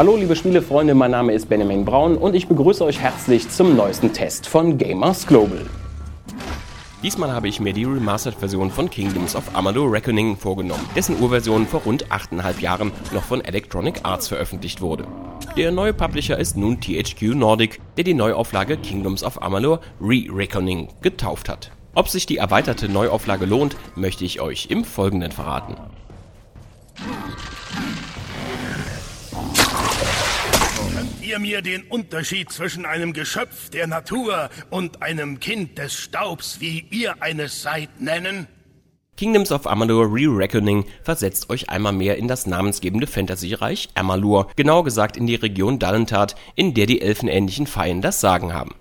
[0.00, 4.14] Hallo liebe Spielefreunde, mein Name ist Benjamin Braun und ich begrüße euch herzlich zum neuesten
[4.14, 5.66] Test von Gamers Global.
[7.02, 11.82] Diesmal habe ich mir die Remastered-Version von Kingdoms of Amalur Reckoning vorgenommen, dessen Urversion vor
[11.82, 15.06] rund 8,5 Jahren noch von Electronic Arts veröffentlicht wurde.
[15.58, 21.50] Der neue Publisher ist nun THQ Nordic, der die Neuauflage Kingdoms of Amalur Re-Reckoning getauft
[21.50, 21.72] hat.
[21.94, 25.74] Ob sich die erweiterte Neuauflage lohnt, möchte ich euch im Folgenden verraten.
[31.30, 36.84] Ihr mir den Unterschied zwischen einem Geschöpf der Natur und einem Kind des Staubs, wie
[36.90, 38.48] ihr eines seid, nennen?
[39.16, 45.16] Kingdoms of Amalur Re-Reckoning versetzt euch einmal mehr in das namensgebende Fantasy-Reich Amalur, genauer gesagt
[45.16, 48.74] in die Region Dallentat, in der die elfenähnlichen Feien das Sagen haben.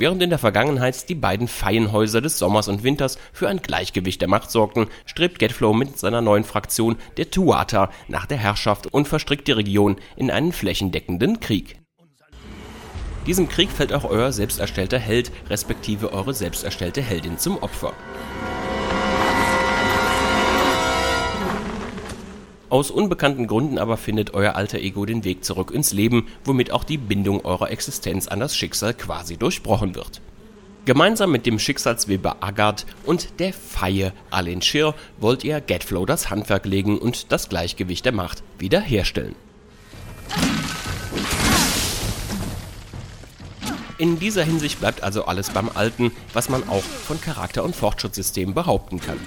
[0.00, 4.30] Während in der Vergangenheit die beiden Feienhäuser des Sommers und Winters für ein Gleichgewicht der
[4.30, 9.46] Macht sorgten, strebt Getflow mit seiner neuen Fraktion, der Tuata, nach der Herrschaft und verstrickt
[9.46, 11.82] die Region in einen flächendeckenden Krieg.
[13.26, 17.92] Diesem Krieg fällt auch euer selbst erstellter Held respektive eure selbst erstellte Heldin zum Opfer.
[22.70, 26.84] Aus unbekannten Gründen aber findet euer alter Ego den Weg zurück ins Leben, womit auch
[26.84, 30.20] die Bindung eurer Existenz an das Schicksal quasi durchbrochen wird.
[30.84, 36.64] Gemeinsam mit dem Schicksalsweber Agard und der Feie Alin Schir wollt ihr Getflow das Handwerk
[36.64, 39.34] legen und das Gleichgewicht der Macht wiederherstellen.
[43.98, 48.54] In dieser Hinsicht bleibt also alles beim Alten, was man auch von Charakter- und Fortschrittssystemen
[48.54, 49.18] behaupten kann.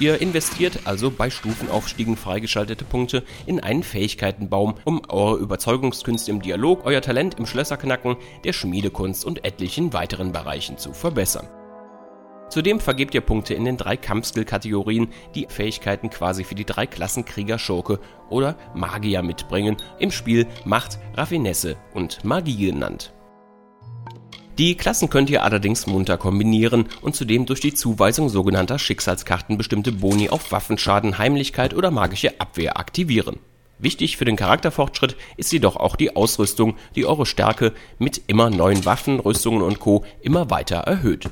[0.00, 6.84] Ihr investiert also bei Stufenaufstiegen freigeschaltete Punkte in einen Fähigkeitenbaum, um eure Überzeugungskünste im Dialog,
[6.84, 11.48] euer Talent im Schlösserknacken, der Schmiedekunst und etlichen weiteren Bereichen zu verbessern.
[12.48, 17.24] Zudem vergebt ihr Punkte in den drei Kampfskill-Kategorien, die Fähigkeiten quasi für die drei Klassen
[17.24, 23.13] Krieger, Schurke oder Magier mitbringen, im Spiel Macht, Raffinesse und Magie genannt.
[24.56, 29.90] Die Klassen könnt ihr allerdings munter kombinieren und zudem durch die Zuweisung sogenannter Schicksalskarten bestimmte
[29.90, 33.40] Boni auf Waffenschaden, Heimlichkeit oder magische Abwehr aktivieren.
[33.80, 38.84] Wichtig für den Charakterfortschritt ist jedoch auch die Ausrüstung, die eure Stärke mit immer neuen
[38.84, 40.04] Waffen, Rüstungen und Co.
[40.22, 41.30] immer weiter erhöht.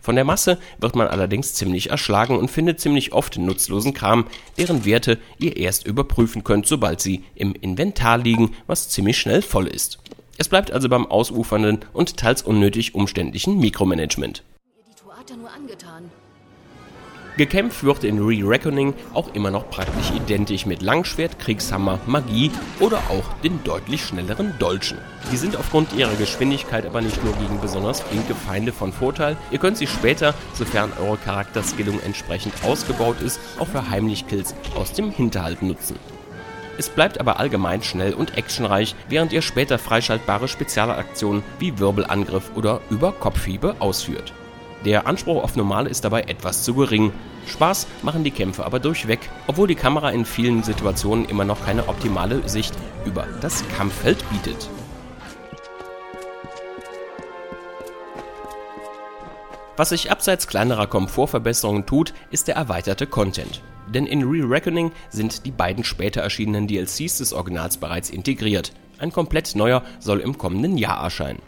[0.00, 4.86] Von der Masse wird man allerdings ziemlich erschlagen und findet ziemlich oft nutzlosen Kram, deren
[4.86, 9.98] Werte ihr erst überprüfen könnt, sobald sie im Inventar liegen, was ziemlich schnell voll ist.
[10.38, 14.42] Es bleibt also beim ausufernden und teils unnötig umständlichen Mikromanagement.
[17.38, 23.24] Gekämpft wird in Re-Reckoning auch immer noch praktisch identisch mit Langschwert, Kriegshammer, Magie oder auch
[23.42, 24.98] den deutlich schnelleren Dolchen.
[25.32, 29.58] Die sind aufgrund ihrer Geschwindigkeit aber nicht nur gegen besonders flinke Feinde von Vorteil, ihr
[29.58, 35.62] könnt sie später, sofern eure Charakterskillung entsprechend ausgebaut ist, auch für Heimlich-Kills aus dem Hinterhalt
[35.62, 35.96] nutzen.
[36.78, 42.80] Es bleibt aber allgemein schnell und actionreich, während ihr später freischaltbare Spezialaktionen wie Wirbelangriff oder
[42.90, 44.32] Überkopfhiebe ausführt.
[44.84, 47.12] Der Anspruch auf Normal ist dabei etwas zu gering.
[47.46, 51.88] Spaß machen die Kämpfe aber durchweg, obwohl die Kamera in vielen Situationen immer noch keine
[51.88, 54.68] optimale Sicht über das Kampffeld bietet.
[59.76, 63.62] Was sich abseits kleinerer Komfortverbesserungen tut, ist der erweiterte Content.
[63.94, 68.72] Denn in Re-Reckoning sind die beiden später erschienenen DLCs des Originals bereits integriert.
[68.98, 71.42] Ein komplett neuer soll im kommenden Jahr erscheinen.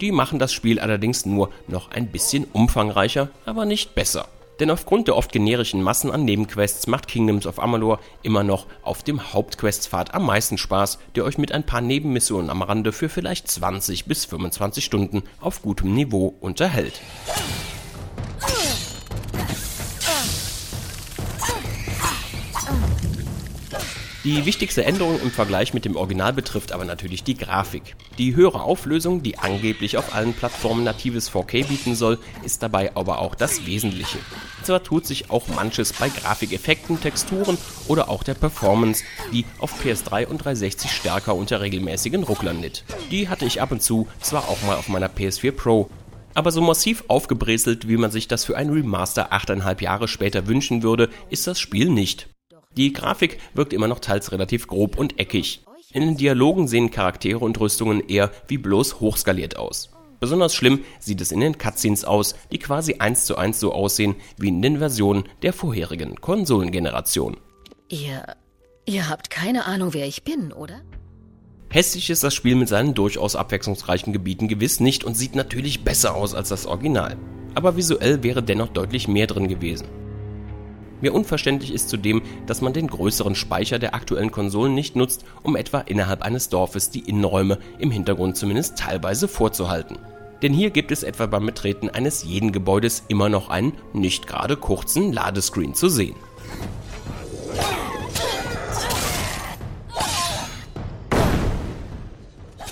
[0.00, 4.28] Die machen das Spiel allerdings nur noch ein bisschen umfangreicher, aber nicht besser.
[4.60, 9.02] Denn aufgrund der oft generischen Massen an Nebenquests macht Kingdoms of Amalur immer noch auf
[9.02, 13.48] dem Hauptquestpfad am meisten Spaß, der euch mit ein paar Nebenmissionen am Rande für vielleicht
[13.48, 17.00] 20 bis 25 Stunden auf gutem Niveau unterhält.
[24.24, 27.94] Die wichtigste Änderung im Vergleich mit dem Original betrifft aber natürlich die Grafik.
[28.16, 33.18] Die höhere Auflösung, die angeblich auf allen Plattformen natives 4K bieten soll, ist dabei aber
[33.18, 34.16] auch das Wesentliche.
[34.62, 40.26] Zwar tut sich auch manches bei Grafikeffekten, Texturen oder auch der Performance, die auf PS3
[40.26, 42.84] und 360 stärker unter regelmäßigen Rucklern litt.
[43.10, 45.90] Die hatte ich ab und zu zwar auch mal auf meiner PS4 Pro,
[46.32, 50.82] aber so massiv aufgebrezelt, wie man sich das für ein Remaster 8,5 Jahre später wünschen
[50.82, 52.33] würde, ist das Spiel nicht.
[52.76, 55.62] Die Grafik wirkt immer noch teils relativ grob und eckig.
[55.92, 59.90] In den Dialogen sehen Charaktere und Rüstungen eher wie bloß hochskaliert aus.
[60.18, 64.16] Besonders schlimm sieht es in den Cutscenes aus, die quasi eins zu eins so aussehen
[64.38, 67.36] wie in den Versionen der vorherigen Konsolengeneration.
[67.88, 68.24] Ihr.
[68.86, 70.82] Ihr habt keine Ahnung, wer ich bin, oder?
[71.70, 76.14] Hässlich ist das Spiel mit seinen durchaus abwechslungsreichen Gebieten gewiss nicht und sieht natürlich besser
[76.14, 77.16] aus als das Original.
[77.54, 79.86] Aber visuell wäre dennoch deutlich mehr drin gewesen.
[81.00, 85.56] Mir unverständlich ist zudem, dass man den größeren Speicher der aktuellen Konsolen nicht nutzt, um
[85.56, 89.98] etwa innerhalb eines Dorfes die Innenräume im Hintergrund zumindest teilweise vorzuhalten.
[90.42, 94.56] Denn hier gibt es etwa beim Betreten eines jeden Gebäudes immer noch einen nicht gerade
[94.56, 96.16] kurzen Ladescreen zu sehen.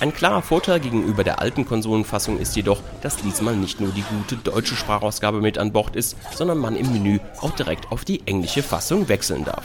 [0.03, 4.35] Ein klarer Vorteil gegenüber der alten Konsolenfassung ist jedoch, dass diesmal nicht nur die gute
[4.35, 8.65] deutsche Sprachausgabe mit an Bord ist, sondern man im Menü auch direkt auf die englische
[8.65, 9.65] Fassung wechseln darf.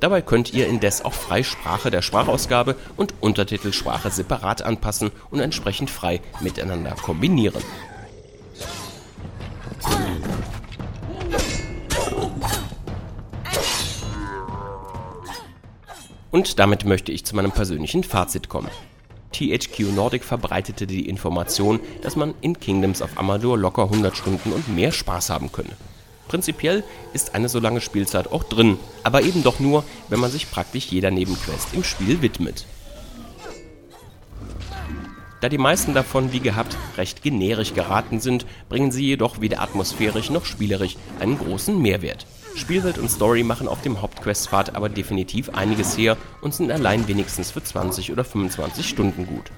[0.00, 5.90] Dabei könnt ihr indes auch frei Sprache der Sprachausgabe und Untertitelsprache separat anpassen und entsprechend
[5.90, 7.62] frei miteinander kombinieren.
[16.30, 18.70] Und damit möchte ich zu meinem persönlichen Fazit kommen.
[19.34, 24.74] THQ Nordic verbreitete die Information, dass man in Kingdoms of Amalur locker 100 Stunden und
[24.74, 25.76] mehr Spaß haben könne.
[26.28, 30.50] Prinzipiell ist eine so lange Spielzeit auch drin, aber eben doch nur, wenn man sich
[30.50, 32.64] praktisch jeder Nebenquest im Spiel widmet.
[35.40, 40.30] Da die meisten davon, wie gehabt, recht generisch geraten sind, bringen sie jedoch weder atmosphärisch
[40.30, 42.24] noch spielerisch einen großen Mehrwert.
[42.56, 47.50] Spielwelt und Story machen auf dem Hauptquestpfad aber definitiv einiges her und sind allein wenigstens
[47.50, 49.50] für 20 oder 25 Stunden gut.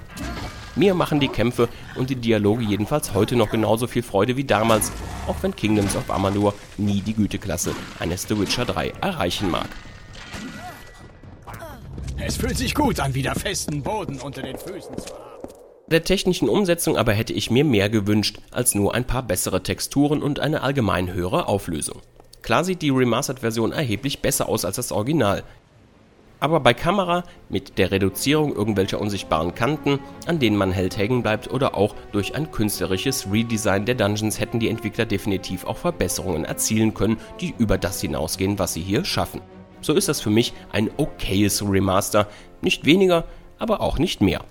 [0.77, 4.93] Mir machen die Kämpfe und die Dialoge jedenfalls heute noch genauso viel Freude wie damals,
[5.27, 9.69] auch wenn Kingdoms of Amalur nie die Güteklasse eines The Witcher 3 erreichen mag.
[12.19, 15.49] Es fühlt sich gut an, wieder festen Boden unter den Füßen zu haben.
[15.89, 20.23] Der technischen Umsetzung aber hätte ich mir mehr gewünscht als nur ein paar bessere Texturen
[20.23, 22.03] und eine allgemein höhere Auflösung.
[22.47, 25.43] Klar sieht die Remastered-Version erheblich besser aus als das Original.
[26.39, 31.51] Aber bei Kamera, mit der Reduzierung irgendwelcher unsichtbaren Kanten, an denen man hält hängen bleibt
[31.51, 36.95] oder auch durch ein künstlerisches Redesign der Dungeons hätten die Entwickler definitiv auch Verbesserungen erzielen
[36.95, 39.41] können, die über das hinausgehen, was sie hier schaffen.
[39.81, 42.29] So ist das für mich ein okayes Remaster,
[42.61, 43.25] nicht weniger,
[43.59, 44.45] aber auch nicht mehr.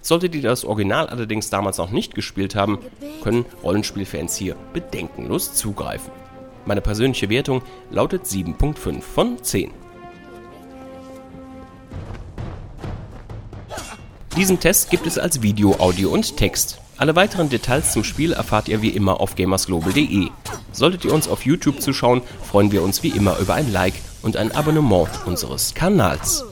[0.00, 2.78] Solltet ihr das Original allerdings damals noch nicht gespielt haben,
[3.22, 6.23] können Rollenspielfans hier bedenkenlos zugreifen.
[6.66, 9.70] Meine persönliche Wertung lautet 7.5 von 10.
[14.36, 16.78] Diesen Test gibt es als Video, Audio und Text.
[16.96, 20.28] Alle weiteren Details zum Spiel erfahrt ihr wie immer auf gamersglobal.de.
[20.72, 24.36] Solltet ihr uns auf YouTube zuschauen, freuen wir uns wie immer über ein Like und
[24.36, 26.44] ein Abonnement unseres Kanals.